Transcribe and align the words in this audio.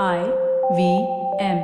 I 0.00 0.20
V 0.76 0.82
M. 1.38 1.58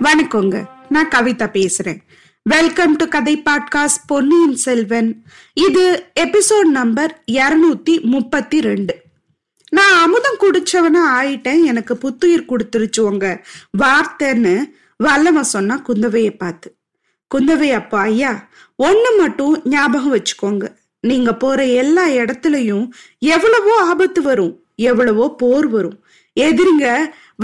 வணக்கங்க. 0.00 0.64
நான் 0.88 1.08
கவிதா 1.08 1.46
பேசுறேன். 1.52 2.00
வெல்கம் 2.42 2.96
டு 2.96 3.08
கதை 3.08 3.42
பாட்காஸ்ட் 3.50 4.02
பொன்னியின் 4.06 4.56
செல்வன். 4.56 5.24
இது 5.54 6.12
எபிசோட் 6.20 6.68
நம்பர் 6.70 7.22
இருநூத்தி 7.32 8.00
முப்பத்தி 8.02 8.60
ரெண்டு. 8.60 9.02
நான் 9.70 9.98
அமுதம் 10.02 10.40
குடிச்சவனா 10.40 11.22
ஆயிட்டேன். 11.22 11.64
எனக்கு 11.64 11.96
புத்துயிர் 11.96 12.46
கொடுத்துருச்சு 12.48 13.00
உங்க 13.00 13.44
வார்த்தைன்னு 13.78 14.64
வல்லவன் 14.96 15.42
சொன்னா 15.42 15.82
குந்தவையை 15.88 16.36
பார்த்து. 16.36 16.77
குந்தவை 17.34 17.70
அப்பா 17.72 18.00
ஐயா 18.00 18.48
ஒண்ணு 18.78 19.10
மட்டும் 19.18 19.60
ஞாபகம் 19.64 20.14
வச்சுக்கோங்க. 20.14 20.66
நீங்க 21.00 21.34
போற 21.34 21.64
எல்லா 21.64 22.06
இடத்துலயும் 22.06 22.86
எவ்வளவோ 23.18 23.80
ஆபத்து 23.80 24.22
வரும் 24.22 24.64
எவ்வளவோ 24.76 25.34
போர் 25.36 25.68
வரும். 25.68 25.98
எதிரிங்க 26.36 26.86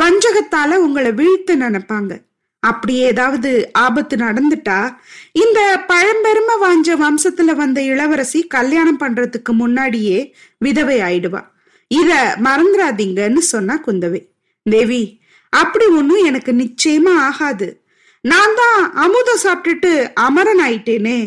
வஞ்சகத்தால 0.00 0.74
உங்களை 0.74 1.12
வீழ்த்த 1.12 1.56
நினைப்பாங்க. 1.56 2.12
அப்படி 2.60 2.94
ஏதாவது 2.94 3.70
ஆபத்து 3.72 4.16
நடந்துட்டா 4.16 4.96
இந்த 5.32 5.60
பழம்பெருமை 5.86 6.54
வாஞ்ச 6.62 6.88
வம்சத்துல 7.02 7.54
வந்த 7.56 7.82
இளவரசி 7.82 8.46
கல்யாணம் 8.46 8.98
பண்றதுக்கு 8.98 9.52
முன்னாடியே 9.52 10.34
விதவை 10.58 10.98
ஆயிடுவா. 11.00 11.42
இத 11.88 12.36
மறந்துடாதீங்கன்னு 12.44 13.42
சொன்னா 13.52 13.80
குந்தவை. 13.86 14.22
தேவி 14.62 15.20
அப்படி 15.48 15.86
ஒன்னும் 15.86 16.24
எனக்கு 16.24 16.52
நிச்சயமா 16.52 17.14
ஆகாது. 17.28 17.83
நான் 18.30 18.54
தான் 18.56 18.92
அமுதம் 18.94 19.42
சாப்பிட்டுட்டு 19.42 19.90
அமரன் 20.26 20.62
ஆயிட்டேனே. 20.64 21.18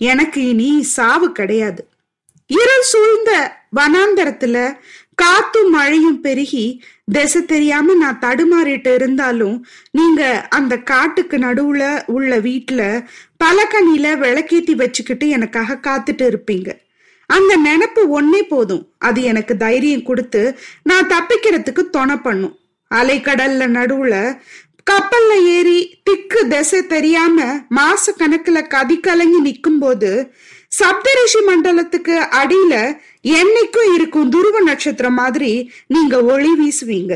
எனக்கு 0.00 0.40
இனி 0.48 0.82
சாவு 0.96 1.32
கிடையாது. 1.32 1.82
இருள் 2.50 2.86
சூழ்ந்த 2.90 3.30
வனாந்தரத்துல 3.76 4.56
காத்தும் 5.22 5.70
மழையும் 5.70 6.20
பெருகி 6.20 6.64
திசை 7.12 7.40
தெரியாம 7.44 7.94
நான் 7.94 8.22
தடுமாறிட்டு 8.22 8.94
இருந்தாலும் 8.94 9.56
நீங்க 9.90 10.22
அந்த 10.48 10.74
காட்டுக்கு 10.90 11.36
நடுவுல 11.38 11.82
உள்ள 12.06 12.38
வீட்டுல 12.38 12.82
பலகனில 13.44 14.06
விளக்கேத்தி 14.24 14.74
வச்சுக்கிட்டு 14.74 15.28
எனக்காக 15.28 15.80
காத்துட்டு 15.86 16.26
இருப்பீங்க. 16.30 16.70
அந்த 17.30 17.52
நினப்பு 17.66 18.02
ஒன்னே 18.18 18.42
போதும். 18.48 18.84
அது 18.98 19.22
எனக்கு 19.22 19.56
தைரியம் 19.56 20.08
கொடுத்து 20.10 20.42
நான் 20.82 21.10
தப்பிக்கிறதுக்கு 21.14 21.84
துணை 21.96 22.16
பண்ணும். 22.16 22.58
அலைக்கடல்ல 22.90 23.64
நடுவுல 23.76 24.14
கப்பல்ல 24.90 25.32
ஏறி 25.48 25.78
திக்கு 26.02 26.48
திசை 26.48 26.86
தெரியாம 26.86 27.44
மாச 27.76 28.04
கணக்குல 28.18 28.66
கதி 28.66 29.00
கலங்கி 29.00 29.40
நிக்கும் 29.40 29.78
போது 29.80 30.10
சப்தரிஷி 30.78 31.40
மண்டலத்துக்கு 31.46 32.14
அடியில 32.40 32.74
என்னைக்கும் 33.22 33.88
இருக்கும் 33.94 34.28
துருவ 34.28 34.60
நட்சத்திரம் 34.60 35.14
மாதிரி 35.14 35.70
நீங்க 35.86 36.24
ஒளி 36.24 36.50
வீசுவீங்க. 36.60 37.14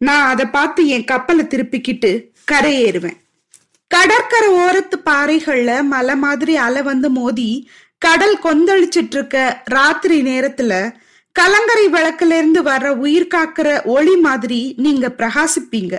நான் 0.00 0.26
அதை 0.26 0.46
பார்த்து 0.46 0.86
என் 0.86 1.04
கப்பலை 1.04 1.44
திருப்பிக்கிட்டு 1.44 2.10
கரையேறுவேன். 2.52 3.18
கடற்கரை 3.90 4.48
ஓரத்து 4.54 4.96
பாறைகள்ல 5.04 5.82
மலை 5.84 6.16
மாதிரி 6.16 6.56
அலை 6.56 6.82
வந்து 6.82 7.10
மோதி 7.10 7.68
கடல் 7.98 8.38
கொந்தளிச்சிட்டு 8.44 9.16
இருக்க 9.18 9.62
ராத்திரி 9.64 10.22
நேரத்துல 10.22 10.72
கலங்கரை 11.32 11.86
விளக்குல 11.88 12.36
இருந்து 12.40 12.62
வர்ற 12.62 12.88
உயிர் 13.04 13.32
காக்கிற 13.34 13.84
ஒளி 13.84 14.16
மாதிரி 14.16 14.74
நீங்க 14.76 15.06
பிரகாசிப்பீங்க. 15.18 15.94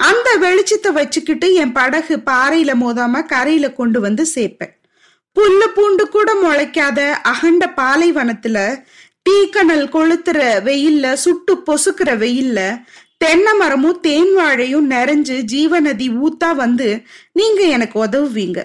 அந்த 0.00 0.28
வெளிச்சத்தை 0.42 0.90
வச்சுக்கிட்டு 0.92 1.46
என் 1.54 1.72
படகு 1.72 2.16
பாறையில 2.26 2.72
மோதாம 2.82 3.22
கரையில 3.26 3.66
கொண்டு 3.72 3.98
வந்து 4.00 4.24
சேர்ப்பேன். 4.34 4.74
புல்லு 5.36 5.66
பூண்டு 5.74 6.04
கூட 6.08 6.30
முளைக்காத 6.42 7.00
அகண்ட 7.32 7.64
பாலைவனத்துல 7.76 8.58
தீக்கணல் 9.26 9.86
கொளுத்துற 9.94 10.38
வெயில்ல 10.68 11.12
சுட்டு 11.24 11.54
பொசுக்கிற 11.66 12.10
வெயில்ல 12.22 12.60
தென்னை 13.16 13.52
மரமும் 13.54 14.00
தேன் 14.00 14.32
வாழையும் 14.36 14.86
நிறைஞ்சு 14.90 15.36
ஜீவநதி 15.52 16.06
ஊத்தா 16.26 16.50
வந்து 16.54 16.88
நீங்க 17.32 17.60
எனக்கு 17.76 17.96
உதவுவீங்க. 18.04 18.60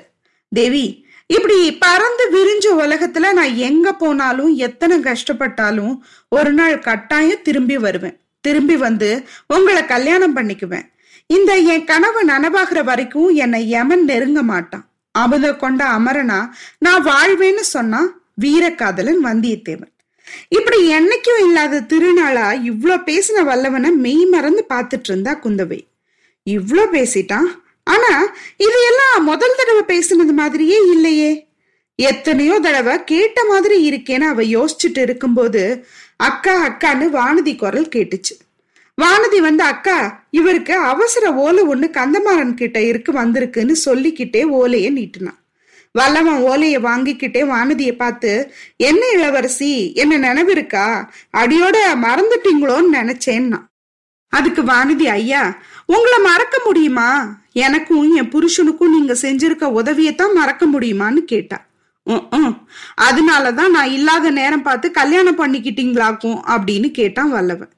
தேவி 0.52 0.86
இப்படி 1.28 1.60
பறந்து 1.84 2.26
விரிஞ்ச 2.36 2.66
உலகத்துல 2.84 3.34
நான் 3.34 3.54
எங்க 3.68 3.94
போனாலும் 3.94 4.52
எத்தனை 4.68 4.98
கஷ்டப்பட்டாலும் 5.00 5.94
ஒரு 6.30 6.52
நாள் 6.54 6.76
கட்டாயம் 6.80 7.46
திரும்பி 7.48 7.78
வருவேன். 7.78 8.18
திரும்பி 8.42 8.76
வந்து 8.78 9.10
உங்களை 9.48 9.86
கல்யாணம் 9.86 10.36
பண்ணிக்குவேன். 10.38 10.86
இந்த 11.30 11.52
என் 11.74 11.86
கனவு 11.86 12.22
நனவாகிற 12.24 12.80
வரைக்கும் 12.84 13.30
என்னை 13.36 13.62
யமன் 13.70 14.04
நெருங்க 14.04 14.42
மாட்டான். 14.44 14.86
அமுத 15.16 15.46
கொண்ட 15.56 15.82
அமரனா 15.98 16.40
நான் 16.80 17.04
வாழ்வேன்னு 17.04 17.64
சொன்னா 17.76 18.02
வீரக்காதலன் 18.44 19.22
வந்தியத்தேவன். 19.26 19.92
இப்படி 20.52 20.80
என்னைக்கும் 20.90 21.42
இல்லாத 21.46 21.84
திருநாளா 21.92 22.48
இவ்ளோ 22.72 22.96
பேசின 23.10 23.44
வல்லவனை 23.44 23.90
மெய் 24.06 24.26
மறந்து 24.26 24.64
பார்த்துட்டு 24.74 25.10
இருந்தா 25.10 25.34
குந்தவை. 25.44 25.80
இவ்ளோ 26.48 26.84
பேசிட்டான். 26.96 27.50
ஆனா 27.88 28.14
இது 28.58 28.78
எல்லாம் 28.90 29.18
முதல் 29.24 29.58
தடவை 29.58 29.84
பேசினது 29.94 30.34
மாதிரியே 30.34 30.80
இல்லையே. 30.94 31.32
எத்தனையோ 32.00 32.56
தடவை 32.60 33.04
கேட்ட 33.04 33.40
மாதிரி 33.44 33.76
இருக்கேன்னு 33.90 34.26
அவ 34.28 34.44
யோசிச்சுட்டு 34.56 35.02
இருக்கும்போது 35.02 35.62
அக்கா 36.20 36.56
அக்கான்னு 36.68 37.06
வானதி 37.10 37.54
குரல் 37.56 37.94
கேட்டுச்சு. 37.96 38.34
வானதி 39.02 39.40
வந்து 39.42 39.64
அக்கா 39.64 40.26
இவருக்கு 40.32 40.76
அவசர 40.76 41.34
ஓலை 41.34 41.64
ஒண்ணு 41.64 41.88
கந்தமாறன் 41.92 42.54
கிட்ட 42.54 42.82
இருக்கு 42.82 43.12
வந்திருக்குன்னு 43.12 43.76
சொல்லிக்கிட்டே 43.86 44.44
ஓலையை 44.60 44.92
நீட்டினான் 44.92 45.40
வல்லவன் 45.92 46.40
ஓலையை 46.42 46.80
வாங்கிக்கிட்டே 46.82 47.42
வானதியை 47.52 47.94
பார்த்து 47.96 48.32
என்ன 48.78 49.02
இளவரசி 49.14 49.94
என்ன 49.94 50.18
நினைவிருக்கா 50.18 50.88
அடியோட 51.38 51.78
மறந்துட்டீங்களோன்னு 52.06 52.92
நினைச்சேன்னா. 52.94 53.60
அதுக்கு 54.34 54.62
வானதி 54.62 55.06
ஐயா 55.18 55.44
உங்களை 55.86 56.18
மறக்க 56.20 56.56
முடியுமா? 56.66 57.10
எனக்கும் 57.54 58.16
என் 58.16 58.32
புருஷனுக்கும் 58.32 58.94
நீங்க 58.96 59.14
செஞ்சிருக்க 59.22 59.66
உதவியத்தான் 59.80 60.34
மறக்க 60.34 60.66
முடியுமான்னு 60.66 61.22
கேட்டா. 61.34 61.60
அதனாலதான் 63.08 63.70
நான் 63.70 63.94
இல்லாத 63.98 64.32
நேரம் 64.32 64.66
பார்த்து 64.68 64.92
கல்யாணம் 64.92 65.40
பண்ணிக்கிட்டீங்களாக்கும்? 65.40 66.38
அப்படின்னு 66.56 66.92
கேட்டான் 66.92 67.32
வல்லவன். 67.32 67.74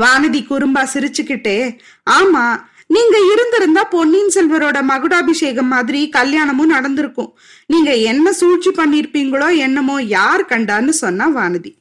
வானதி 0.00 0.40
குறும்பா 0.50 0.82
சிரிச்சுக்கிட்டே 0.94 1.78
ஆமா 2.10 2.70
நீங்க 2.86 3.16
இருந்திருந்தா 3.32 3.84
பொன்னியின் 3.84 4.32
செல்வரோட 4.34 4.82
மகுடாபிஷேகம் 4.82 5.66
மாதிரி 5.66 6.08
கல்யாணமும் 6.08 6.68
நடந்திருக்கும். 6.68 7.38
நீங்க 7.66 7.94
என்ன 7.94 8.32
சூழ்ச்சி 8.32 8.70
பண்ணிருப்பீங்களோ 8.70 9.56
என்னமோ 9.56 10.02
யார் 10.02 10.42
கண்டான்னு 10.44 10.88
சொன்னா 10.88 11.28
வானதி. 11.28 11.72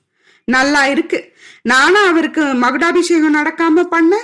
நல்லா 0.44 0.86
இருக்கு. 0.86 1.34
நானும் 1.62 2.08
அவருக்கு 2.08 2.42
மகுடாபிஷேகம் 2.42 3.36
நடக்காம 3.36 3.84
பண்ண? 3.84 4.16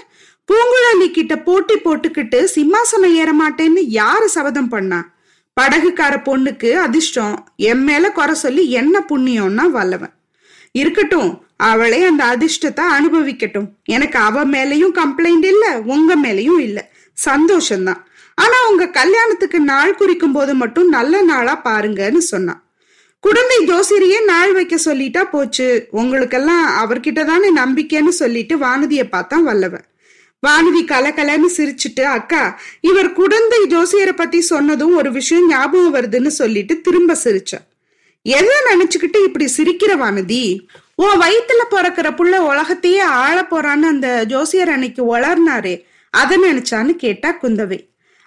பூங்குழலி 0.50 1.12
கிட்ட 1.12 1.36
போட்டி 1.38 1.75
போட்டுக்கிட்டு 1.75 2.48
சிம்மாசனம் 2.56 3.14
ஏற 3.14 3.34
மாட்டேன்னு 3.34 3.84
யாரு 4.02 4.30
சபதம் 4.30 4.69
பண்ணா? 4.69 5.00
படகுக்கார 5.62 6.16
பொண்ணுக்கு 6.30 6.74
அதிர்ஷ்டம். 6.74 7.48
என் 7.56 7.84
மேல 7.84 8.12
குறை 8.12 8.34
சொல்லி 8.36 8.72
என்ன 8.72 9.00
புண்ணியம்னா 9.09 9.66
வல்லவன். 9.69 10.17
இருக்கட்டும். 10.72 11.46
அவளே 11.58 12.04
அந்த 12.04 12.24
அதிர்ஷ்டத்தை 12.26 12.84
அனுபவிக்கட்டும். 13.00 13.68
எனக்கு 13.84 14.20
அவ 14.20 14.46
மேலையும் 14.46 14.98
கம்ப்ளைண்ட் 14.98 15.46
இல்ல 15.46 15.80
உங்க 15.80 16.16
மேலையும் 16.16 16.60
இல்ல. 16.60 16.92
சந்தோஷம்தான். 17.26 18.02
ஆனா 18.36 18.70
உங்க 18.70 18.88
கல்யாணத்துக்கு 18.88 19.60
நாள் 19.60 19.96
குறிக்கும் 19.96 20.32
போது 20.32 20.56
மட்டும் 20.56 20.90
நல்ல 20.90 21.22
நாளா 21.22 21.62
பாருங்கன்னு 21.64 22.18
சொன்னான் 22.18 22.64
குழந்தை 23.20 23.58
ஜோசிரியே 23.66 24.24
நாள் 24.24 24.54
வைக்க 24.54 24.76
சொல்லிட்டா 24.86 25.24
போச்சு. 25.24 25.88
உங்களுக்கெல்லாம் 25.92 26.66
அவர்கிட்ட 26.84 27.26
தானே 27.26 27.54
நம்பிக்கைன்னு 27.54 28.08
சொல்லிட்டு 28.08 28.58
வானதிய 28.58 29.04
பார்த்தான் 29.04 29.44
வல்லவன் 29.44 29.86
வானதி 30.48 30.82
கலகலன்னு 30.82 31.50
சிரிச்சுட்டு 31.58 32.02
அக்கா 32.02 32.60
இவர் 32.82 33.14
குழந்தை 33.14 33.60
ஜோசியரை 33.68 34.16
பத்தி 34.16 34.42
சொன்னதும் 34.42 34.96
ஒரு 34.96 35.12
விஷயம் 35.12 35.48
ஞாபகம் 35.48 35.96
வருதுன்னு 35.96 36.28
சொல்லிட்டு 36.28 36.82
திரும்ப 36.82 37.18
சிரிச்சா. 37.24 37.58
எதை 38.35 38.56
நினைச்சுக்கிட்டு 38.69 39.19
இப்படி 39.24 39.45
சிரிக்கிற 39.57 39.91
வானதி? 40.01 40.68
உன் 40.95 41.19
வயிற்றுல 41.19 41.62
பிறக்கிற 41.71 42.07
புள்ள 42.15 42.35
உலகத்தையே 42.51 43.00
ஆள 43.00 43.47
போறான்னு 43.51 43.89
அந்த 43.94 44.24
ஜோசியர் 44.24 44.69
அன்னைக்கு 44.69 45.18
வளர்னாரே 45.18 45.75
அதை 46.13 46.38
நினைச்சான்னு 46.38 46.94
கேட்டா 46.95 47.29
குந்தவை. 47.41 47.79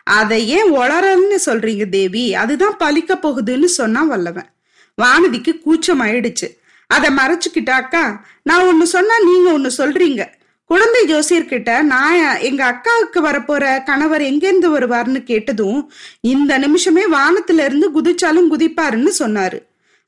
அதை 0.05 0.49
ஏன் 0.49 0.70
வளரன்னு 0.73 1.38
சொல்றீங்க 1.47 1.88
தேவி? 1.88 2.35
அதுதான் 2.35 2.76
பலிக்க 2.79 3.14
போகுதுன்னு 3.17 3.64
சொன்னா 3.64 4.02
வல்லவன். 4.02 4.50
வானதிக்கு 4.99 5.52
கூச்சம் 5.58 6.02
ஆயிடுச்சு 6.02 6.49
அதை 6.87 7.11
மறைச்சுக்கிட்டாக்கா 7.14 8.05
நான் 8.43 8.67
ஒன்னு 8.67 8.87
சொன்னா 8.87 9.14
நீங்க 9.25 9.52
ஒன்னு 9.52 9.70
சொல்றீங்க. 9.79 10.25
குழந்தை 10.70 11.00
ஜோசியர்கிட்ட 11.12 11.70
நான் 11.82 12.38
எங்க 12.41 12.62
அக்காவுக்கு 12.70 13.20
வரப்போற 13.20 13.85
கணவர் 13.85 14.23
எங்கேருந்து 14.23 14.69
வருவார்னு 14.69 15.23
கேட்டதும் 15.23 15.93
இந்த 16.20 16.58
நிமிஷமே 16.58 17.02
வானத்துல 17.12 17.64
இருந்து 17.64 17.88
குதிச்சாலும் 17.97 18.50
குதிப்பாருன்னு 18.52 19.12
சொன்னாரு. 19.19 19.58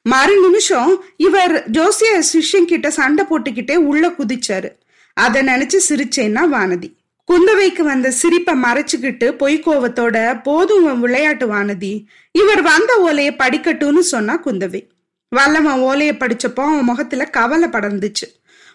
மறு 0.03 0.41
நிமிஷம் 0.41 1.05
இவர் 1.17 1.71
ஜோசிய 1.71 2.23
சிஷ்யன் 2.33 2.65
கிட்ட 2.65 2.91
சண்டை 2.91 3.25
போட்டுக்கிட்டே 3.25 3.75
உள்ள 3.75 4.09
குதிச்சாரு. 4.09 4.71
அதை 5.15 5.47
நினைச்சு 5.47 5.79
சிரிச்சேன்னா 5.89 6.43
வானதி. 6.55 6.89
குந்தவைக்கு 7.29 7.83
வந்த 7.83 8.11
சிரிப்பை 8.11 8.55
மறைச்சுக்கிட்டு 8.63 9.27
பொய்க்கோவத்தோட 9.41 10.43
போதும் 10.43 11.01
விளையாட்டு 11.01 11.47
வானதி. 11.47 12.05
இவர் 12.33 12.63
வந்த 12.63 12.93
ஓலைய 13.07 13.31
படிக்கட்டும்னு 13.43 13.99
சொன்னா 13.99 14.41
குந்தவை. 14.45 14.83
வல்லவன் 15.29 15.81
ஓலைய 15.81 16.13
படிச்சப்போ 16.13 16.63
அவன் 16.69 16.89
முகத்துல 16.91 17.25
கவலை 17.25 17.69
படர்ந்துச்சு. 17.69 18.29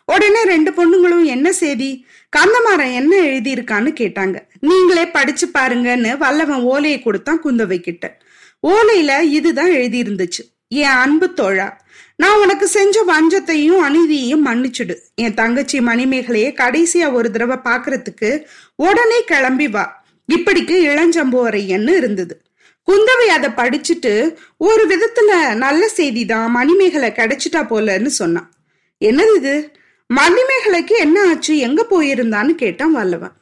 உடனே 0.06 0.44
ரெண்டு 0.44 0.72
பொண்ணுங்களும் 0.72 1.24
என்ன 1.24 1.52
செய்தி 1.52 2.06
கந்தமாரன் 2.38 2.94
என்ன 2.94 3.16
எழுதியிருக்கான்னு 3.16 3.92
கேட்டாங்க. 4.02 4.38
நீங்களே 4.60 5.08
படிச்சு 5.08 5.48
பாருங்கன்னு 5.48 6.18
வல்லவன் 6.18 6.62
ஓலையை 6.62 7.00
கொடுத்தான் 7.02 7.44
குந்தவை 7.44 7.80
கிட்ட 7.80 8.18
ஓலையில 8.68 9.22
இதுதான் 9.22 9.72
எழுதி 9.72 10.02
இருந்துச்சு 10.02 10.44
என் 10.68 10.98
அன்பு 11.04 11.34
தோழா 11.34 11.68
நான் 12.16 12.40
உனக்கு 12.40 12.68
செஞ்ச 12.68 13.04
வஞ்சத்தையும் 13.04 13.82
அநீதியையும் 13.88 14.46
மன்னிச்சுடு. 14.46 14.96
என் 15.16 15.34
தங்கச்சி 15.34 15.80
மணிமேகலையே 15.80 16.50
கடைசியா 16.62 17.12
ஒரு 17.12 17.32
தடவை 17.32 17.58
பாக்குறதுக்கு 17.64 18.44
உடனே 18.76 19.24
கிளம்பி 19.24 19.68
வா. 19.68 20.06
இப்படிக்கு 20.30 20.76
இளஞ்சம்புவரையன்னு 20.90 21.94
இருந்தது. 21.96 22.42
குந்தவை 22.88 23.28
அதை 23.28 23.50
படிச்சுட்டு 23.50 24.36
ஒரு 24.58 24.84
விதத்துல 24.92 25.56
நல்ல 25.56 25.88
செய்தி 25.88 26.26
தான் 26.26 26.52
மணிமேகலை 26.52 27.10
கிடைச்சிட்டா 27.10 27.62
போலன்னு 27.72 28.06
சொன்னான் 28.06 28.52
என்னது 29.02 29.36
இது? 29.36 29.56
மணிமேகலைக்கு 30.10 30.96
என்ன 31.06 31.28
ஆச்சு? 31.28 31.58
எங்க 31.58 31.86
போயிருந்தான்னு 31.90 32.54
கேட்டான் 32.56 32.92
வல்லவன் 32.92 33.36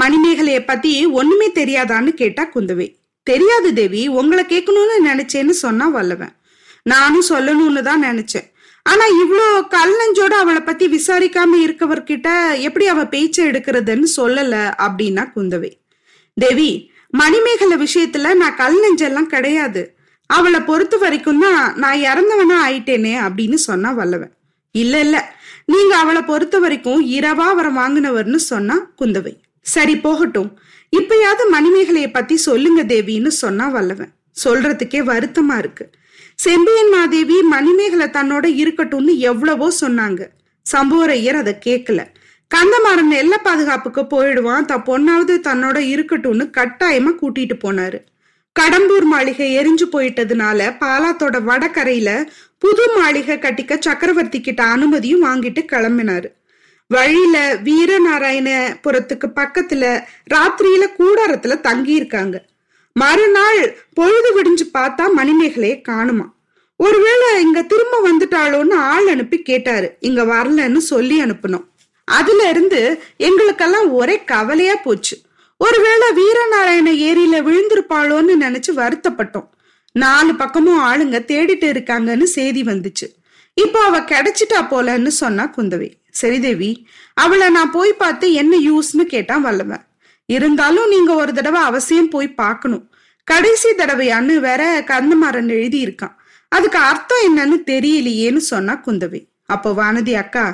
மணிமேகலைய 0.00 0.60
பத்தி 0.66 1.06
ஒண்ணுமே 1.06 1.50
தெரியாதான்னு 1.50 2.08
கேட்டா 2.08 2.48
குந்தவை. 2.54 2.88
தெரியாது 3.26 3.74
தேவி 3.74 4.08
உங்களை 4.08 4.42
கேட்கணும்னு 4.44 4.96
நினைச்சேன்னு 5.10 5.54
சொன்னா 5.64 5.86
வல்லவன் 5.88 6.34
நானும் 6.82 7.28
சொல்லணும்னு 7.28 7.82
தான் 7.82 8.04
நினைச்சேன். 8.04 8.48
ஆனா 8.82 9.04
இவ்வளோ 9.22 9.44
கல் 9.68 9.94
நெஞ்சோட 10.00 10.34
அவளை 10.42 10.60
பத்தி 10.60 10.86
விசாரிக்காம 10.88 11.58
இருக்கவர்கிட்ட 11.66 12.28
எப்படி 12.58 12.86
அவ 12.86 13.02
பேச்ச 13.04 13.36
எடுக்கிறதுன்னு 13.50 14.08
சொல்லல 14.16 14.56
அப்படின்னா 14.86 15.24
குந்தவை. 15.36 15.70
தேவி 16.36 16.70
மணிமேகலை 17.10 17.76
விஷயத்துல 17.84 18.34
நான் 18.34 18.54
கல் 18.54 18.78
நெஞ்செல்லாம் 18.84 19.32
கிடையாது. 19.34 19.82
அவளை 20.26 20.60
பொறுத்த 20.60 20.96
வரைக்கும் 20.96 21.40
தான் 21.40 21.62
நான் 21.76 21.98
இறந்தவனா 22.10 22.58
ஆயிட்டேனே 22.66 23.14
அப்படின்னு 23.26 23.54
சொன்னா 23.54 23.90
வல்லவன் 23.90 24.32
இல்ல 24.74 25.00
இல்ல. 25.00 25.16
நீங்க 25.66 25.96
அவளை 25.96 26.22
பொறுத்த 26.22 26.58
வரைக்கும் 26.58 27.02
இரவா 27.16 27.46
அவரை 27.54 27.70
வாங்கினவர்னு 27.76 28.40
சொன்னா 28.52 28.76
குந்தவை. 29.02 29.34
சரி 29.66 29.96
போகட்டும். 29.96 30.50
இப்பயாவது 30.98 31.44
மணிமேகலைய 31.54 32.08
பத்தி 32.12 32.36
சொல்லுங்க 32.46 32.80
தேவின்னு 32.84 33.30
சொன்னா 33.42 33.66
வல்லவன். 33.68 34.12
சொல்றதுக்கே 34.44 35.00
வருத்தமா 35.10 35.56
இருக்கு. 35.62 35.84
செம்பியன் 36.44 36.92
மாதேவி 36.94 37.36
மணிமேகலை 37.54 38.06
தன்னோட 38.06 38.46
இருக்கட்டும்னு 38.62 39.12
எவ்வளவோ 39.30 39.68
சொன்னாங்க. 39.80 40.20
சம்புவரையர் 40.66 41.40
அதை 41.42 41.54
கேட்கல 41.66 42.00
கந்தமாறன் 42.50 43.12
எல்ல 43.20 43.34
பாதுகாப்புக்கு 43.42 44.02
போயிடுவான் 44.06 44.66
த 44.70 44.74
பொண்ணாவது 44.88 45.34
தன்னோட 45.48 45.78
இருக்கட்டும்னு 45.94 46.44
கட்டாயமா 46.58 47.12
கூட்டிட்டு 47.20 47.56
போனாரு. 47.64 47.98
கடம்பூர் 48.56 49.06
மாளிகை 49.12 49.46
எரிஞ்சு 49.58 49.86
போயிட்டதுனால 49.92 50.68
பாலாத்தோட 50.82 51.36
வடகரையில 51.48 52.10
புது 52.58 52.84
மாளிகை 52.96 53.36
கட்டிக்க 53.38 53.78
சக்கரவர்த்தி 53.86 54.40
கிட்ட 54.40 54.62
அனுமதியும் 54.74 55.24
வாங்கிட்டு 55.24 55.62
கிளம்பினாரு. 55.72 56.28
வழியில 56.86 57.54
வீரநாராயணபுரத்துக்கு 57.64 59.28
பக்கத்துல 59.36 59.84
ராத்திரியில 60.34 60.84
கூடாரத்துல 60.98 61.60
தங்கி 61.60 61.92
இருக்காங்க 61.92 62.44
மறுநாள் 62.92 63.76
பொழுது 63.94 64.30
விடிஞ்சு 64.36 64.66
பார்த்தா 64.78 65.04
மணிமேகலையை 65.16 65.80
காணுமா. 65.80 66.32
ஒருவேளை 66.76 67.40
இங்க 67.40 67.62
திரும்ப 67.62 68.08
வந்துட்டாளோன்னு 68.08 68.74
ஆள் 68.74 69.06
அனுப்பி 69.06 69.42
கேட்டாரு. 69.42 69.96
இங்க 70.00 70.24
வரலன்னு 70.24 70.76
சொல்லி 70.76 71.22
அனுப்பணும் 71.22 71.64
அதுல 72.04 72.48
இருந்து 72.48 73.02
எங்களுக்கெல்லாம் 73.16 73.92
ஒரே 73.92 74.24
கவலையா 74.24 74.74
போச்சு. 74.74 75.18
ஒருவேளை 75.56 76.08
வீரநாராயண 76.16 76.88
ஏரியில 77.08 77.36
விழுந்திருப்பாளோன்னு 77.48 78.34
நினைச்சு 78.40 78.72
வருத்தப்பட்டோம். 78.76 79.48
நாலு 79.92 80.34
பக்கமும் 80.34 80.80
ஆளுங்க 80.80 81.18
தேடிட்டு 81.20 81.64
இருக்காங்கன்னு 81.64 82.22
செய்தி 82.22 82.62
வந்துச்சு. 82.62 83.06
இப்போ 83.54 83.80
அவ 83.80 84.00
கிடைச்சிட்டா 84.00 84.60
போலன்னு 84.70 85.06
சொன்னா 85.06 85.52
குந்தவை. 85.56 85.90
சரி 86.14 86.38
தேவி 86.40 86.70
அவளை 87.14 87.48
நான் 87.48 87.70
போய் 87.70 87.92
பார்த்து 87.92 88.26
என்ன 88.32 88.54
யூஸ்னு 88.68 89.04
கேட்டான் 89.12 89.44
வல்லவன். 89.46 89.84
இருந்தாலும் 90.28 90.88
நீங்க 90.88 91.14
ஒரு 91.14 91.32
தடவை 91.32 91.60
அவசியம் 91.60 92.08
போய் 92.08 92.28
பார்க்கணும். 92.42 92.84
கடைசி 93.24 93.70
தடவையான்னு 93.70 94.34
வேற 94.38 94.62
கந்தமாறன் 94.86 95.48
எழுதி 95.48 95.78
இருக்கான் 95.86 96.14
அதுக்கு 96.48 96.78
அர்த்தம் 96.78 97.24
என்னன்னு 97.28 97.56
தெரியலையேன்னு 97.70 98.42
சொன்னா 98.52 98.74
குந்தவை. 98.86 99.20
அப்போ 99.46 99.70
வானதி 99.72 100.12
அக்கா 100.14 100.44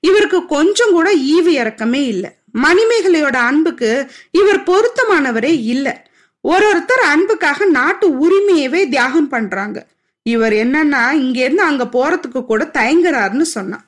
இவருக்கு 0.00 0.38
கொஞ்சம் 0.46 0.90
கூட 0.90 1.08
ஈவு 1.34 1.50
இறக்கமே 1.62 2.02
இல்லை. 2.12 2.30
மணிமேகலையோட 2.62 3.36
அன்புக்கு 3.50 3.90
இவர் 4.30 4.60
பொருத்தமானவரே 4.70 5.52
இல்லை. 5.74 5.94
ஒரு 6.44 6.64
ஒருத்தர் 6.70 7.04
அன்புக்காக 7.12 7.66
நாட்டு 7.78 8.06
உரிமையவே 8.24 8.88
தியாகம் 8.88 9.28
பண்றாங்க. 9.28 9.78
இவர் 10.22 10.52
என்னன்னா 10.52 11.02
இங்க 11.24 11.38
இருந்து 11.44 11.62
அங்க 11.62 11.84
போறதுக்கு 11.96 12.40
கூட 12.44 12.70
தயங்குறாருன்னு 12.78 13.46
சொன்னான். 13.56 13.84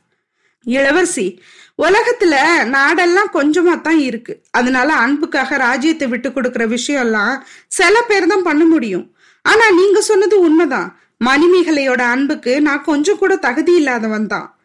இளவரசி 0.67 1.41
உலகத்துல 1.79 2.35
நாடெல்லாம் 2.65 3.31
கொஞ்சமா 3.35 3.81
தான் 3.81 3.99
இருக்கு. 3.99 4.43
அதனால 4.51 4.93
அன்புக்காக 4.93 5.57
ராஜ்யத்தை 5.57 6.09
விட்டு 6.09 6.33
கொடுக்கிற 6.33 6.67
விஷயம் 6.67 7.01
எல்லாம் 7.01 7.47
சில 7.69 8.03
பேர் 8.03 8.27
தான் 8.27 8.43
பண்ண 8.43 8.65
முடியும். 8.65 9.15
ஆனா 9.43 9.71
நீங்க 9.71 10.01
சொன்னது 10.01 10.41
உண்மைதான். 10.41 11.01
மணிமேகலையோட 11.25 11.99
அன்புக்கு 11.99 12.61
நான் 12.61 12.83
கொஞ்சம் 12.83 13.19
கூட 13.19 13.37
தகுதி 13.37 13.75
இல்லாதவன் 13.75 14.27
தான். 14.27 14.57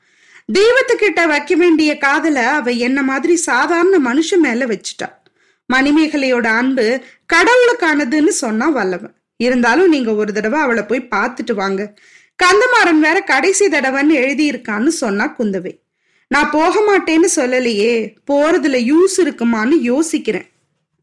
தெய்வத்துக்கிட்ட 0.53 1.27
வைக்க 1.27 1.55
வேண்டிய 1.55 1.97
காதல 1.97 2.47
அவ 2.49 2.71
என்ன 2.71 3.01
மாதிரி 3.01 3.35
சாதாரண 3.35 4.13
மனுஷன் 4.13 4.37
மேல 4.37 4.65
வச்சுட்டா. 4.65 5.09
மணிமேகலையோட 5.73 6.45
அன்பு 6.45 7.03
கடவுளுக்கானதுன்னு 7.33 8.27
சொன்னா 8.27 8.69
வல்லவன். 8.69 9.15
இருந்தாலும் 9.37 9.89
நீங்க 9.89 10.13
ஒரு 10.13 10.33
தடவை 10.33 10.59
அவளை 10.59 10.83
போய் 10.83 11.09
பார்த்துட்டு 11.15 11.53
வாங்க. 11.53 11.93
கந்தமாறன் 12.43 12.99
வேற 12.99 13.21
கடைசி 13.21 13.65
தடவைன்னு 13.67 14.15
எழுதியிருக்கான்னு 14.23 14.87
சொன்னா 14.87 15.35
குந்தவை. 15.39 15.79
நான் 16.27 16.49
போக 16.51 16.81
மாட்டேன்னு 16.87 17.27
சொல்லலையே 17.35 18.15
போறதுல 18.31 18.93
யூஸ் 18.93 19.17
இருக்குமான்னு 19.17 19.73
யோசிக்கிறேன். 19.81 20.49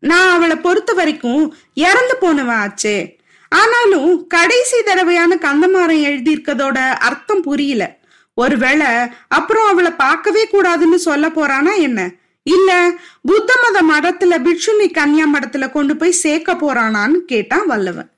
நான் 0.01 0.35
அவளை 0.35 0.57
பொறுத்த 0.57 0.93
வரைக்கும் 0.93 1.55
இறந்து 1.75 2.17
போனவன் 2.21 2.57
ஆச்சே. 2.57 3.17
ஆனாலும் 3.49 4.27
கடைசி 4.27 4.83
தடவையான 4.83 5.37
கந்தமாரம் 5.37 6.05
எழுதியிருக்கதோட 6.05 6.79
அர்த்தம் 6.91 7.43
புரியல. 7.43 7.99
ஒருவேளை 8.35 8.87
அப்புறம் 9.29 9.67
அவளை 9.67 9.91
பார்க்கவே 9.91 10.49
கூடாதுன்னு 10.53 10.95
சொல்ல 10.95 11.29
போறானா 11.29 11.77
என்ன? 11.77 12.13
இல்ல 12.43 12.93
புத்த 13.23 13.53
மத 13.63 13.77
மடத்துல 13.83 14.39
பிட்சுனி 14.43 14.87
கன்யா 14.87 15.25
மடத்துல 15.35 15.71
கொண்டு 15.71 15.97
போய் 15.97 16.11
சேர்க்க 16.11 16.55
போறானான்னு 16.55 17.15
கேட்டான் 17.15 17.67
வல்லவன். 17.67 18.11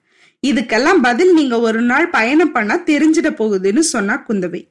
இதுக்கெல்லாம் 0.47 1.03
பதில் 1.03 1.33
நீங்க 1.33 1.61
ஒரு 1.61 1.81
நாள் 1.81 2.09
பயணம் 2.09 2.53
பண்ணா 2.53 2.77
தெரிஞ்சிட 2.77 3.31
போகுதுன்னு 3.31 3.79
சொன்னா 3.79 4.25
குந்தவை. 4.29 4.65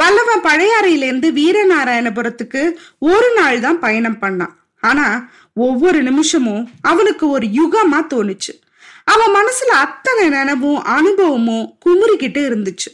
வல்லவன் 0.00 0.42
பழையாறையிலேருந்து 0.42 1.28
வீரநாராயணபுரத்துக்கு 1.38 2.72
ஒரு 2.98 3.34
நாள் 3.34 3.60
தான் 3.60 3.78
பயணம் 3.78 4.18
பண்ணான். 4.20 4.54
ஆனா 4.80 5.28
ஒவ்வொரு 5.54 6.02
நிமிஷமும் 6.02 6.70
அவனுக்கு 6.82 7.28
ஒரு 7.28 7.46
யுகமா 7.46 8.00
தோணுச்சு. 8.14 8.62
அவன் 9.04 9.34
மனசுல 9.34 9.66
அத்தனை 9.66 10.28
நினைவும் 10.28 10.82
அனுபவமும் 10.82 11.78
குமுறிக்கிட்டு 11.86 12.40
இருந்துச்சு. 12.50 12.90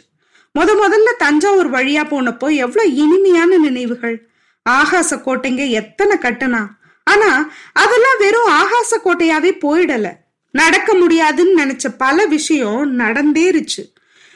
முத 0.59 0.71
முதல்ல 0.83 1.17
தஞ்சாவூர் 1.19 1.71
வழியா 1.71 2.03
போனப்போ 2.11 2.55
எவ்வளவு 2.55 2.95
இனிமையான 2.95 3.57
நினைவுகள். 3.57 4.29
ஆகாச 4.71 5.11
கோட்டைங்க 5.11 5.71
எத்தனை 5.71 6.17
கட்டனா. 6.17 6.67
ஆனா 7.05 7.51
அதெல்லாம் 7.73 8.19
வெறும் 8.19 8.51
ஆகாச 8.51 8.99
கோட்டையாவே 9.05 9.53
போயிடல. 9.65 10.09
நடக்க 10.51 10.95
முடியாதுன்னு 10.95 11.65
நினைச்ச 11.65 11.89
பல 11.99 12.27
விஷயம் 12.27 12.99
நடந்தேருச்சு. 12.99 13.93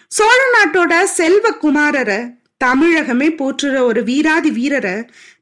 சோழ 0.09 0.41
நாட்டோட 0.55 1.03
செல்வ 1.03 1.51
குமாரரை 1.51 2.36
தமிழகமே 2.65 3.29
போற்றுற 3.41 3.75
ஒரு 3.85 4.03
வீராதி 4.03 4.51
வீரரை 4.51 4.97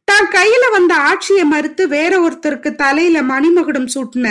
தான் 0.04 0.26
கையில 0.33 0.71
வந்த 0.71 0.94
ஆட்சியை 0.94 1.44
மறுத்து 1.44 1.88
வேற 1.88 2.12
ஒருத்தருக்கு 2.21 2.71
தலையில 2.75 3.23
மணிமகுடம் 3.23 3.88
சூட்டின 3.94 4.26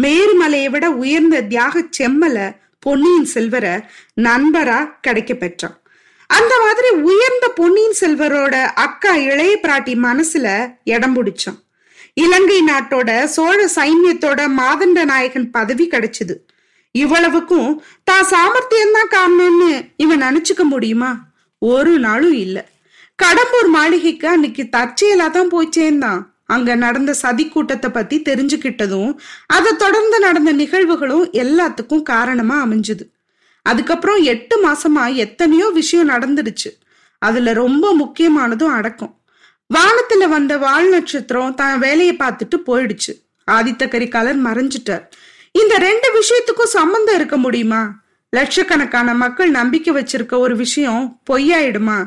மேருமலையை 0.00 0.68
விட 0.70 0.90
உயர்ந்த 0.90 1.40
தியாக 1.42 1.82
செம்மல 1.98 2.38
பொன்னியின் 2.78 3.24
செல்வரை 3.24 3.74
நண்பரா 4.20 4.78
கிடைக்க 5.00 5.34
பெற்றான். 5.34 5.76
அந்த 6.26 6.54
மாதிரி 6.60 6.90
உயர்ந்த 6.90 7.46
பொன்னியின் 7.48 7.98
செல்வரோட 8.00 8.54
அக்கா 8.84 9.12
இளைய 9.16 9.52
பிராட்டி 9.62 9.94
மனசுல 10.06 10.46
இடம் 10.84 11.14
பிடிச்சான். 11.16 11.58
இலங்கை 12.14 12.58
நாட்டோட 12.70 13.24
சோழ 13.24 13.58
சைன்யத்தோட 13.76 14.40
மாதண்ட 14.60 15.04
நாயகன் 15.04 15.50
பதவி 15.50 15.86
கிடைச்சது. 15.88 16.34
இவ்வளவுக்கும் 16.90 17.70
தான் 18.04 18.28
சாமர்த்தியம்தான் 18.32 19.14
காரணம்னு 19.16 19.70
இவன் 19.96 20.22
நினைச்சுக்க 20.22 20.64
முடியுமா? 20.64 21.12
ஒரு 21.72 21.92
நாளும் 21.98 22.36
இல்ல. 22.44 22.58
கடம்பூர் 23.18 23.68
மாளிகைக்கு 23.68 24.28
அன்னைக்கு 24.28 24.62
தற்செயலா 24.76 25.26
தான் 25.30 25.48
போய் 25.48 25.74
சேர்ந்தான். 25.76 26.22
அங்க 26.46 26.74
நடந்த 26.74 27.12
சதி 27.12 27.44
கூட்டத்தை 27.48 27.90
பத்தி 27.90 28.16
தெரிஞ்சுக்கிட்டதும் 28.20 29.12
அதை 29.46 29.70
தொடர்ந்து 29.76 30.18
நடந்த 30.18 30.50
நிகழ்வுகளும் 30.52 31.26
எல்லாத்துக்கும் 31.42 32.02
காரணமா 32.02 32.56
அமைஞ்சுது. 32.66 33.04
அதுக்கப்புறம் 33.66 34.20
எட்டு 34.32 34.56
மாசமா 34.60 35.04
எத்தனையோ 35.06 35.68
விஷயம் 35.80 36.08
நடந்துடுச்சு. 36.08 36.70
அதுல 37.18 37.52
ரொம்ப 37.52 37.94
முக்கியமானதும் 37.94 38.74
அடக்கம். 38.78 39.14
வானத்துல 39.70 40.24
வந்த 40.28 40.54
வால் 40.58 40.88
நட்சத்திரம் 40.88 41.54
தான் 41.54 41.78
வேலையை 41.78 42.14
பார்த்துட்டு 42.18 42.56
போயிடுச்சு. 42.66 43.12
ஆதித்த 43.50 43.84
கரிகாலர் 43.94 44.40
மறைஞ்சிட்டார். 44.48 45.04
இந்த 45.52 45.74
ரெண்டு 45.78 46.08
விஷயத்துக்கும் 46.18 46.74
சம்பந்தம் 46.78 47.14
இருக்க 47.14 47.36
முடியுமா? 47.36 47.82
லட்சக்கணக்கான 48.34 49.14
மக்கள் 49.14 49.50
நம்பிக்கை 49.50 49.94
வச்சிருக்க 49.94 50.38
ஒரு 50.38 50.56
விஷயம் 50.56 51.20
பொய்யாயிடுமா? 51.30 52.06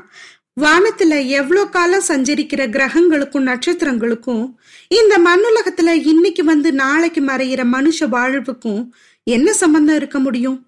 வானத்துல 0.61 1.27
எவ்வளோ 1.27 1.65
காலம் 1.65 2.07
சஞ்சரிக்கிற 2.07 2.61
கிரகங்களுக்கும் 2.69 3.47
நட்சத்திரங்களுக்கும் 3.49 4.55
இந்த 4.87 5.13
மண்ணுலகத்துல 5.17 5.89
இன்னைக்கு 6.05 6.43
வந்து 6.43 6.73
நாளைக்கு 6.73 7.21
மறையிற 7.21 7.63
மனுஷ 7.71 8.07
வாழ்வுக்கும் 8.07 8.93
என்ன 9.23 9.53
சம்பந்தம் 9.53 9.95
இருக்க 9.95 10.19
முடியும்? 10.19 10.67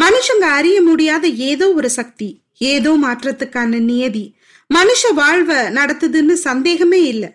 மனுஷங்க 0.00 0.46
அறிய 0.58 0.82
முடியாத 0.82 1.26
ஏதோ 1.26 1.72
ஒரு 1.72 1.90
சக்தி 1.90 2.42
ஏதோ 2.58 2.90
மாற்றத்துக்கான 3.02 3.80
நியதி. 3.80 4.34
மனுஷ 4.74 5.14
வாழ்வ 5.14 5.70
நடத்துதுன்னு 5.70 6.32
சந்தேகமே 6.32 7.02
இல்லை. 7.02 7.30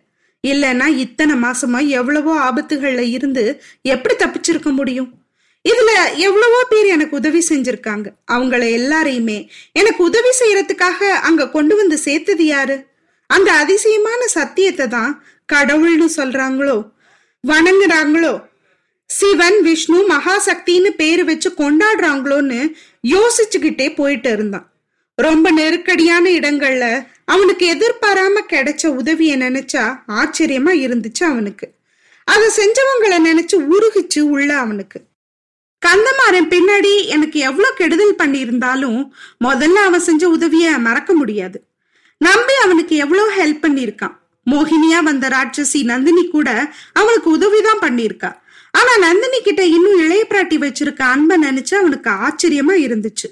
இல்லைன்னா 0.48 0.88
இத்தனை 0.98 1.36
மாசமா 1.36 1.80
எவ்வளவோ 1.80 2.52
ஆபத்துகள்ல 2.52 3.00
இருந்து 3.00 3.62
எப்படி 3.82 4.16
தப்பிச்சிருக்க 4.16 4.72
முடியும்? 4.72 5.12
இதுல 5.70 6.16
எவ்வளவோ 6.16 6.64
பேர் 6.70 6.86
எனக்கு 6.86 7.16
உதவி 7.16 7.46
செஞ்சிருக்காங்க. 7.50 8.08
அவங்கள 8.32 8.64
எல்லாரையுமே 8.72 9.48
எனக்கு 9.72 10.04
உதவி 10.04 10.30
செய்யறதுக்காக 10.40 11.10
அங்க 11.10 11.50
கொண்டு 11.50 11.76
வந்து 11.76 11.98
சேர்த்தது 11.98 12.46
யாரு? 12.46 12.86
அந்த 13.28 13.52
அதிசயமான 13.52 14.26
சத்தியத்தை 14.28 14.88
தான் 14.88 15.24
கடவுள்னு 15.54 16.08
சொல்றாங்களோ? 16.18 16.92
வணங்குறாங்களோ? 17.48 18.50
சிவன் 19.06 19.62
விஷ்ணு 19.62 20.10
மகாசக்தின்னு 20.10 20.90
பேரு 20.90 21.26
வச்சு 21.26 21.54
கொண்டாடுறாங்களோன்னு 21.58 22.74
யோசிச்சுக்கிட்டே 23.08 23.96
போயிட்டு 23.96 24.32
இருந்தான். 24.32 24.74
ரொம்ப 25.16 25.52
நெருக்கடியான 25.52 26.30
இடங்கள்ல 26.30 27.06
அவனுக்கு 27.26 27.66
எதிர்பாராம 27.76 28.42
கிடைச்ச 28.50 28.88
உதவியை 28.88 29.38
நினைச்சா 29.38 30.04
ஆச்சரியமா 30.08 30.74
இருந்துச்சு 30.86 31.24
அவனுக்கு. 31.24 31.68
அதை 32.24 32.50
செஞ்சவங்களை 32.58 33.18
நினைச்சு 33.30 33.58
உருகிச்சு 33.74 34.20
உள்ள 34.20 34.58
அவனுக்கு. 34.58 35.00
கந்தமாறன் 35.86 36.50
பின்னாடி 36.50 37.06
எனக்கு 37.06 37.40
எவ்வளவு 37.40 37.74
கெடுதல் 37.74 38.16
பண்ணியிருந்தாலும் 38.16 39.10
முதல்ல 39.44 39.80
அவன் 39.88 40.00
செஞ்ச 40.00 40.30
உதவிய 40.30 40.78
மறக்க 40.78 41.14
முடியாது. 41.14 41.64
நம்பி 42.18 42.54
அவனுக்கு 42.64 42.96
எவ்வளவு 42.96 43.32
ஹெல்ப் 43.32 43.64
பண்ணியிருக்கான். 43.66 44.16
மோகினியா 44.52 45.04
வந்த 45.04 45.28
ராட்சசி 45.28 45.84
நந்தினி 45.84 46.28
கூட 46.28 46.74
அவனுக்கு 46.94 47.30
உதவிதான் 47.30 47.80
பண்ணியிருக்கா. 47.80 48.40
ஆனா 48.72 48.98
நந்தினி 48.98 49.42
கிட்ட 49.42 49.64
இன்னும் 49.64 50.00
இளைய 50.00 50.26
பிராட்டி 50.30 50.58
வச்சிருக்க 50.64 51.02
அன்பை 51.02 51.38
நினைச்சு 51.44 51.76
அவனுக்கு 51.76 52.10
ஆச்சரியமா 52.10 52.76
இருந்துச்சு. 52.86 53.28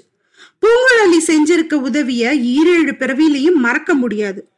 பூங்குழலி 0.62 1.18
செஞ்சிருக்க 1.26 1.74
உதவிய 1.74 2.34
ஈரேழு 2.34 2.92
பிறவிலையும் 2.92 3.60
மறக்க 3.66 3.94
முடியாது. 3.94 4.48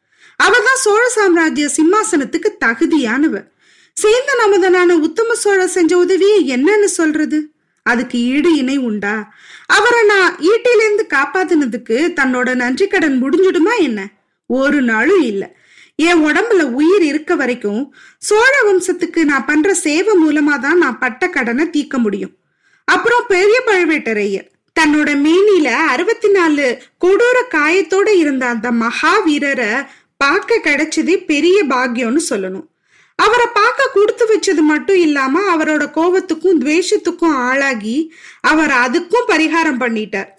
அவதான் 0.43 0.83
சோழ 0.85 1.09
சாம்ராஜ்ய 1.09 1.69
சிம்மாசனத்துக்கு 1.77 2.49
தகுதியானவ. 2.65 3.45
சேந்தன் 4.03 4.43
அமுதனான 4.47 4.93
உத்தம 4.93 5.35
சோழ 5.35 5.67
செஞ்ச 5.67 5.97
உதவியை 5.97 6.51
என்னன்னு 6.51 6.85
சொல்றது? 6.85 7.51
அதுக்கு 7.83 8.19
ஈடு 8.19 8.55
இணை 8.55 8.77
உண்டா? 8.79 9.33
அவரை 9.67 10.03
நான் 10.07 10.37
ஈட்டிலேருந்து 10.37 11.05
காப்பாத்தினதுக்கு 11.15 11.97
தன்னோட 12.21 12.55
நன்றி 12.55 12.87
கடன் 12.87 13.23
முடிஞ்சிடுமா 13.23 13.75
என்ன? 13.79 14.09
ஒரு 14.47 14.83
நாளும் 14.83 15.23
இல்ல. 15.23 15.57
என் 15.97 16.25
உடம்புல 16.25 16.63
உயிர் 16.63 17.03
இருக்க 17.03 17.35
வரைக்கும் 17.35 17.95
சோழ 18.19 18.53
வம்சத்துக்கு 18.67 19.25
நான் 19.25 19.45
பண்ற 19.45 19.75
சேவை 19.75 20.15
மூலமா 20.25 20.61
தான் 20.61 20.79
நான் 20.79 20.99
பட்ட 20.99 21.29
கடனை 21.29 21.71
தீர்க்க 21.71 21.99
முடியும். 21.99 22.37
அப்புறம் 22.85 23.25
பெரிய 23.29 23.63
பழுவேட்டரையர் 23.67 24.49
தன்னோட 24.81 25.11
மேனில 25.21 25.69
அறுபத்தி 25.71 26.31
நாலு 26.31 26.83
கொடூர 27.05 27.39
காயத்தோட 27.51 28.09
இருந்த 28.09 28.47
அந்த 28.47 28.71
மகாவீரரை 28.73 29.87
பார்க்க 30.17 30.61
கிடைச்சதே 30.65 31.25
பெரிய 31.25 31.65
பாக்கியம்னு 31.65 32.21
சொல்லணும். 32.31 32.67
அவரை 33.25 33.47
பார்க்க 33.59 33.89
கொடுத்து 33.95 34.25
வச்சது 34.31 34.63
மட்டும் 34.73 35.01
இல்லாம 35.07 35.41
அவரோட 35.55 35.85
கோபத்துக்கும் 35.97 36.61
துவேஷத்துக்கும் 36.63 37.37
ஆளாகி 37.49 37.97
அவர் 38.51 38.73
அதுக்கும் 38.85 39.29
பரிகாரம் 39.33 39.83
பண்ணிட்டார். 39.83 40.31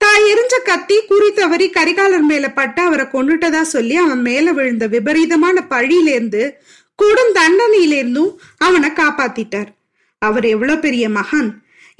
தான் 0.00 0.20
எரிஞ்ச 0.30 0.54
கத்தி 0.64 0.96
குறி 1.10 1.28
தவறி 1.32 1.66
கரிகாலர் 1.76 2.26
மேல 2.30 2.46
பட்டு 2.58 2.80
அவரை 2.88 3.04
கொண்டுட்டதா 3.12 3.62
சொல்லி 3.74 3.96
அவன் 4.04 4.22
மேல 4.28 4.52
விழுந்த 4.52 4.86
விபரீதமான 4.94 5.56
பழியிலேருந்து 5.74 6.42
கொடும் 6.98 7.32
தண்டனையிலிருந்தும் 7.38 8.32
அவனை 8.66 8.90
காப்பாத்திட்டார். 9.00 9.70
அவர் 10.22 10.46
எவ்வளவு 10.54 10.82
பெரிய 10.86 11.04
மகான். 11.18 11.50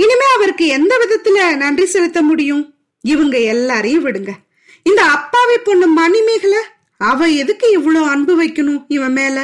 இனிமே 0.03 0.27
அவருக்கு 0.37 0.65
எந்த 0.79 0.93
விதத்துல 1.03 1.39
நன்றி 1.63 1.87
செலுத்த 1.95 2.19
முடியும்? 2.23 2.65
இவங்க 3.05 3.37
எல்லாரையும் 3.55 4.05
விடுங்க. 4.07 4.33
இந்த 4.87 5.03
அப்பாவி 5.17 5.57
பொண்ணு 5.59 5.87
மணிமேகலை 6.01 6.63
அவ 7.11 7.29
எதுக்கு 7.43 7.67
இவ்வளவு 7.79 8.07
அன்பு 8.13 8.35
வைக்கணும் 8.43 8.83
இவன் 8.97 9.17
மேல? 9.21 9.39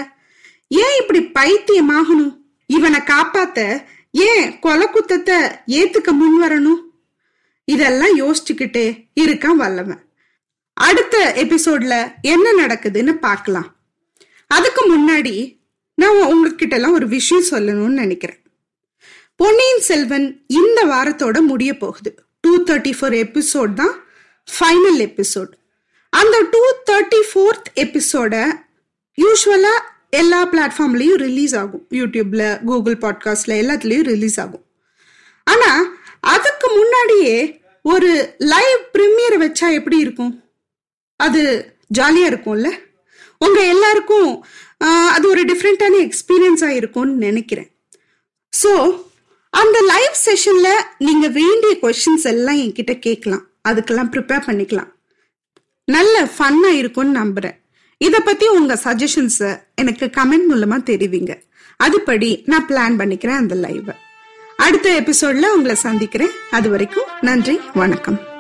ஏன் 0.69 0.97
இப்படி 1.01 1.21
பைத்தியமாகணும்? 1.21 2.37
இவனை 2.67 3.01
காப்பாத்த 3.01 3.85
ஏன் 4.13 4.59
கொலை 4.59 4.87
குத்தத்தை 4.87 5.59
ஏத்துக்க 5.67 6.13
முன் 6.13 6.43
வரணும்? 6.43 6.87
இதெல்லாம் 7.65 8.19
யோசிச்சுக்கிட்டே 8.19 9.09
இருக்கான் 9.21 9.59
வல்லவன். 9.63 10.03
அடுத்த 10.73 11.33
எபிசோட்ல 11.37 12.15
என்ன 12.21 12.67
நடக்குதுன்னு 12.67 13.13
பார்க்கலாம். 13.13 13.77
அதுக்கு 14.47 14.83
முன்னாடி 14.93 15.61
நான் 15.95 16.17
உங்ககிட்ட 16.17 16.75
எல்லாம் 16.77 16.93
ஒரு 16.93 17.09
விஷயம் 17.09 17.45
சொல்லணும்னு 17.51 18.01
நினைக்கிறேன். 18.03 18.43
பொன்னியின் 19.37 19.81
செல்வன் 19.81 20.45
இந்த 20.47 20.85
வாரத்தோட 20.85 21.41
முடிய 21.41 21.77
போகுது. 21.77 22.15
டூ 22.41 22.63
தேர்ட்டி 22.63 22.93
ஃபோர் 23.01 23.17
எபிசோட் 23.25 23.75
தான் 23.75 24.05
ஃபைனல் 24.59 24.99
எபிசோட். 24.99 25.51
அந்த 26.11 26.47
டூ 26.51 26.61
தேர்ட்டி 26.91 27.23
ஃபோர்த் 27.35 27.69
எபிசோட 27.75 28.53
யூஸ்வலா 29.17 29.75
எல்லா 30.11 30.41
பிளாட்ஃபார்ம்லேயும் 30.53 31.21
ரிலீஸ் 31.27 31.55
ஆகும். 31.61 31.85
யூடியூப்ல 32.01 32.43
கூகுள் 32.69 32.99
பாட்காஸ்ட்ல 33.05 33.53
எல்லாத்துலேயும் 33.63 34.09
ரிலீஸ் 34.13 34.39
ஆகும். 34.41 34.65
ஆனால் 35.47 35.83
அதுக்கு 36.35 36.69
முன்னாடியே 36.77 37.35
ஒரு 37.83 38.11
லைவ் 38.53 38.81
ப்ரீமியர் 38.95 39.37
வச்சா 39.45 39.67
எப்படி 39.79 39.99
இருக்கும்? 40.05 40.33
அது 41.17 41.43
ஜாலியாக 41.99 42.31
இருக்கும்ல? 42.33 42.71
உங்க 43.45 43.59
எல்லாருக்கும் 43.75 44.31
அது 45.15 45.25
ஒரு 45.29 45.43
டிஃப்ரெண்ட்டான 45.51 46.01
எக்ஸ்பீரியன்ஸாக 46.07 46.79
இருக்கும்னு 46.81 47.15
நினைக்கிறேன். 47.27 47.71
ஸோ 48.53 48.73
அந்த 49.53 49.79
லைவ் 49.93 50.17
செஷன்ல 50.27 50.69
நீங்க 50.99 51.27
வேண்டிய 51.39 51.73
கொஷின்ஸ் 51.83 52.27
எல்லாம் 52.33 52.61
என்கிட்ட 52.65 52.95
கேட்கலாம். 53.07 53.45
அதுக்கெல்லாம் 53.69 54.11
ப்ரிப்பேர் 54.15 54.47
பண்ணிக்கலாம். 54.49 54.91
நல்ல 55.85 56.15
ஃபன்னாக 56.37 56.81
இருக்கும்னு 56.83 57.19
நம்புறேன். 57.21 57.57
இதை 57.99 58.21
பத்தி 58.21 58.49
உங்க 58.49 58.81
சஜஷன்ஸை 58.85 59.63
எனக்கு 59.75 60.07
கமெண்ட் 60.07 60.45
மூலமா 60.51 60.77
தெரிவிங்க. 60.91 61.43
அதுபடி 61.85 62.43
நான் 62.45 62.67
பிளான் 62.67 63.01
பண்ணிக்கிறேன் 63.01 63.37
அந்த 63.37 63.55
லைவை 63.55 63.95
அடுத்த 64.57 65.01
எபிசோட்ல 65.01 65.47
உங்களை 65.47 65.75
சந்திக்கிறேன். 65.75 66.31
அது 66.51 66.71
வரைக்கும் 66.71 67.05
நன்றி 67.21 67.61
வணக்கம். 67.75 68.38